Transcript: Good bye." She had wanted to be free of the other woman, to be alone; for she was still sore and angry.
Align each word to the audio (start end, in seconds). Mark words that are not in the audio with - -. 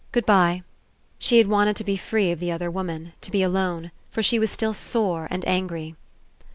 Good 0.11 0.25
bye." 0.25 0.63
She 1.19 1.37
had 1.37 1.45
wanted 1.47 1.75
to 1.75 1.83
be 1.83 1.95
free 1.95 2.31
of 2.31 2.39
the 2.39 2.51
other 2.51 2.71
woman, 2.71 3.13
to 3.21 3.29
be 3.29 3.43
alone; 3.43 3.91
for 4.09 4.23
she 4.23 4.39
was 4.39 4.49
still 4.49 4.73
sore 4.73 5.27
and 5.29 5.47
angry. 5.47 5.95